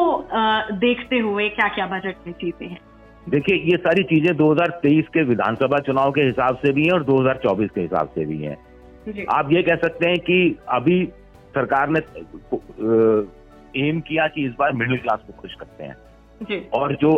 देखते 0.79 1.19
हुए 1.19 1.47
क्या 1.49 1.67
क्या 1.67 1.85
बजट 1.87 2.27
में 2.27 2.33
चीज़ें 2.33 2.67
हैं? 2.67 2.79
देखिए 3.27 3.57
ये 3.65 3.77
सारी 3.77 4.03
चीज़ें 4.03 4.35
2023 4.37 5.07
के 5.07 5.23
विधानसभा 5.23 5.79
चुनाव 5.79 6.11
के 6.11 6.21
हिसाब 6.21 6.55
से 6.55 6.71
भी 6.73 6.83
हैं 6.83 6.93
और 6.93 7.03
2024 7.03 7.69
के 7.75 7.81
हिसाब 7.81 8.09
से 8.15 8.25
भी 8.25 8.41
हैं। 8.43 8.57
आप 9.33 9.51
ये 9.51 9.61
कह 9.63 9.75
सकते 9.77 10.09
हैं 10.09 10.19
कि 10.19 10.57
अभी 10.69 11.05
सरकार 11.55 11.89
ने 11.89 11.99
एम 13.79 13.99
किया 13.99 14.27
कि 14.27 14.45
इस 14.45 14.51
बार 14.59 14.71
मिडिल 14.73 14.97
क्लास 14.97 15.19
को 15.27 15.33
खुश 15.33 15.53
करते 15.53 15.83
हैं। 15.83 15.95
जी। 16.41 16.59
और 16.73 16.95
जो 16.95 17.11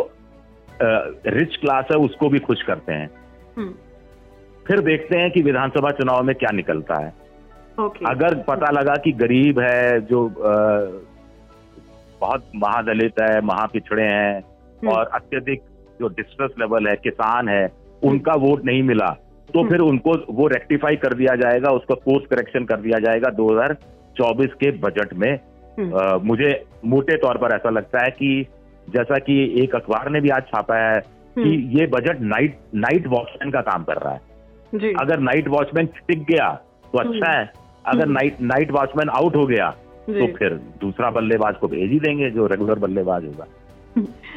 रिच 1.28 1.56
क्लास 1.56 1.84
है 1.92 1.98
उसको 1.98 2.28
भी 2.28 2.38
खुश 2.38 2.62
करते 2.62 2.92
हैं। 2.92 3.08
हम्म, 3.56 3.74
फिर 4.68 4.80
देखते 4.80 5.18
हैं 5.18 5.30
कि 5.30 5.42
विधानसभा 5.42 5.90
चुनाव 5.90 6.22
में 6.22 6.36
क्या 6.36 6.50
निकलता 6.52 7.04
है। 7.04 7.12
ओके। 7.80 8.10
अगर 8.10 8.34
पता 8.34 8.70
लगा 8.70 8.94
कि 8.94 9.12
गरीब 9.12 9.60
है 9.60 10.00
जो 10.00 10.28
अ, 10.28 10.52
बहुत 12.20 12.50
महादलित 12.56 13.12
है 13.20 13.40
महापिछड़े 13.40 14.02
हैं 14.02 14.40
हम्म। 14.40 14.88
और 14.88 15.04
अत्यधिक 15.06 15.62
जो 16.00 16.08
डिस्ट्रेस 16.08 16.50
लेवल 16.58 16.88
है 16.88 16.96
किसान 16.96 17.48
है 17.48 17.68
उनका 18.02 18.32
वोट 18.32 18.64
नहीं 18.64 18.82
मिला 18.82 19.16
तो 19.54 19.60
हम्म। 19.60 19.70
फिर 19.70 19.78
उनको 19.78 20.14
वो 20.30 20.46
रेक्टिफाई 20.46 20.96
कर 20.96 21.14
दिया 21.14 21.36
जाएगा 21.36 21.70
उसका 21.70 21.94
कोर्स 21.94 22.26
करेक्शन 22.26 22.64
कर 22.64 22.76
दिया 22.76 22.98
जाएगा 22.98 23.30
2024 23.30 24.50
के 24.52 24.70
बजट 24.70 25.14
में। 25.14 25.40
हम्म, 25.78 25.92
अ, 25.92 26.18
मुझे 26.24 26.64
मोटे 26.84 27.16
तौर 27.16 27.36
पर 27.38 27.54
ऐसा 27.54 27.70
लगता 27.70 28.04
है 28.04 28.10
कि 28.10 28.46
जैसा 28.90 29.18
कि 29.18 29.62
एक 29.62 29.74
अखबार 29.74 30.10
ने 30.10 30.20
भी 30.20 30.28
आज 30.28 30.42
छापा 30.42 30.76
है 30.76 31.00
कि 31.00 31.40
हम्म, 31.40 31.52
ये 31.52 31.86
बजट 31.86 32.20
नाइट 32.20 32.58
नाइट 32.74 33.06
वॉचमैन 33.06 33.50
का 33.50 33.60
काम 33.60 33.84
कर 33.84 33.96
रहा 33.96 34.12
है। 34.12 34.27
अगर 34.74 35.20
नाइट 35.20 35.48
वॉचमैन 35.48 35.86
टिक 36.08 36.24
गया 36.24 36.48
तो 36.92 36.98
अच्छा 36.98 37.30
है। 37.30 37.44
अगर 37.86 38.02
हम्म। 38.02 38.12
नाइट 38.12 38.40
नाइट 38.42 38.70
वॉचमैन 38.70 39.08
आउट 39.08 39.36
हो 39.36 39.46
गया 39.46 39.70
तो 40.08 40.26
फिर 40.36 40.54
दूसरा 40.80 41.10
बल्लेबाज 41.10 41.56
को 41.56 41.68
भेज 41.68 41.90
ही 41.90 41.98
देंगे 42.00 42.30
जो 42.30 42.46
रेगुलर 42.46 42.78
बल्लेबाज 42.78 43.24
होगा। 43.24 43.46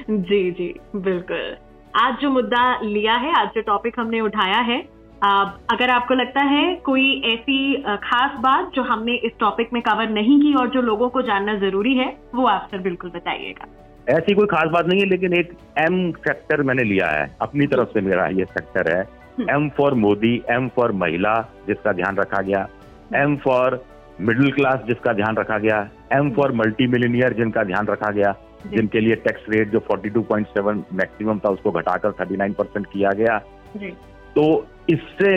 जी 0.09 0.39
जी 0.51 0.73
बिल्कुल। 0.95 1.55
आज 1.95 2.17
जो 2.21 2.29
मुद्दा 2.29 2.63
लिया 2.81 3.13
है 3.15 3.33
आज 3.39 3.47
जो 3.55 3.61
टॉपिक 3.61 4.00
हमने 4.00 4.21
उठाया 4.21 4.59
है 4.61 4.83
आ, 5.23 5.43
अगर 5.71 5.89
आपको 5.89 6.13
लगता 6.13 6.43
है 6.43 6.73
कोई 6.75 7.09
ऐसी 7.25 7.81
खास 8.03 8.39
बात 8.39 8.71
जो 8.75 8.83
हमने 8.83 9.15
इस 9.15 9.31
टॉपिक 9.39 9.73
में 9.73 9.81
कवर 9.81 10.09
नहीं 10.09 10.39
की 10.41 10.53
और 10.53 10.69
जो 10.69 10.81
लोगों 10.81 11.09
को 11.09 11.21
जानना 11.21 11.55
ज़रूरी 11.59 11.93
है 11.95 12.07
वो 12.35 12.45
आप 12.45 12.67
सर 12.71 12.77
बिल्कुल 12.77 13.09
बताइएगा। 13.09 13.67
ऐसी 14.09 14.33
कोई 14.33 14.47
खास 14.47 14.69
बात 14.69 14.88
नहीं 14.88 15.00
है 15.00 15.05
लेकिन 15.05 15.33
एक 15.33 15.51
एम 15.79 16.11
फैक्टर 16.19 16.61
मैंने 16.63 16.83
लिया 16.83 17.07
है। 17.07 17.35
अपनी 17.41 17.67
तरफ़ 17.67 17.89
से 17.89 18.01
मेरा 18.01 18.25
ये 18.27 18.45
फैक्टर 18.45 18.95
है। 18.97 19.01
हम्म। 19.01 19.20
M 19.50 19.69
for 19.69 19.93
Modi 19.93 20.36
M 20.50 20.67
for 20.67 20.91
महिला 20.91 21.33
जिसका 21.67 21.91
ध्यान 21.91 22.17
रखा 22.17 22.41
गया। 22.41 22.67
एम 23.15 23.36
फॉर 23.38 23.83
मिडिल 24.21 24.51
क्लास 24.51 24.79
जिसका 24.88 25.13
ध्यान 25.13 25.36
रखा 25.36 25.57
गया। 25.57 25.77
एम 26.13 26.31
फॉर 26.31 26.51
मल्टी 26.51 26.88
मिलीनियर 26.88 27.33
जिनका 27.33 27.63
ध्यान 27.63 27.88
रखा 27.88 28.12
गया। 28.12 28.36
जिनके 28.67 29.00
लिए 29.00 29.15
टैक्स 29.15 29.45
रेट 29.50 29.69
जो 29.71 29.79
42.7 29.91 30.83
मैक्सिमम 30.93 31.39
था 31.39 31.50
उसको 31.50 31.71
घटाकर 31.71 32.12
39 32.12 32.53
परसेंट 32.53 32.86
किया 32.86 33.12
गया। 33.12 33.38
जी। 33.77 33.89
तो 34.36 34.43
इससे 34.89 35.31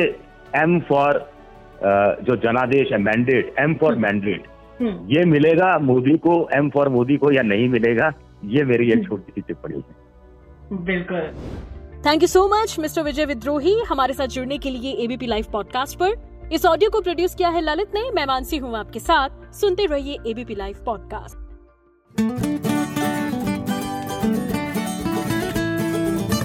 एम 0.56 0.78
फॉर 0.80 1.26
जो 2.23 2.37
जनादेश 2.37 2.92
है 2.92 2.99
मैंडेट 2.99 3.54
एम 3.58 3.75
फॉर 3.75 3.94
मैंडेट 3.96 4.46
हम्म, 4.80 5.08
ये 5.08 5.25
मिलेगा 5.25 5.78
मोदी 5.78 6.16
को 6.18 6.49
एम 6.54 6.68
फॉर 6.70 6.88
मोदी 6.88 7.16
को 7.16 7.30
या 7.32 7.42
नहीं 7.42 7.68
मिलेगा 7.68 8.11
ये 8.44 8.64
मेरी 8.64 8.90
एक 8.92 9.06
छोटी 9.06 9.32
सी 9.32 9.40
टिप्पणी 9.40 9.76
है। 9.78 10.82
बिल्कुल। 10.84 11.20
Thank 12.06 12.23
you 12.23 12.26
so 12.28 12.49
much 12.49 12.78
mister 12.78 13.02
Vijay 13.02 13.25
Vidrohi 13.25 13.75
हमारे 13.88 14.14
साथ 14.14 14.26
जुड़ने 14.26 14.58
के 14.58 14.70
लिए 14.70 14.90
एबीपी 15.04 15.26
लाइव 15.26 15.46
पॉडकास्ट 15.52 15.99
पर। 15.99 16.49
इस 16.52 16.66
ऑडियो 16.66 16.90
को 16.90 17.00
प्रोड्यूस 17.00 17.34
किया 17.34 17.49
है 17.49 17.61
ललित 17.61 17.94
ने, 17.94 18.11
मैं 18.11 18.26
मानसी 18.26 18.56
हूँ 18.56 18.76
आपके 18.76 19.00
साथ। 19.00 19.54
सुनते 19.61 19.87
रहिए 19.87 20.18
ABP 20.26 20.54
live 20.54 20.84
podcast 20.87 21.37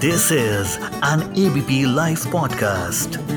this 0.00 0.32
is 0.32 0.78
an 1.04 1.34
ABP 1.38 1.84
live 1.94 2.16
podcast. 2.16 3.29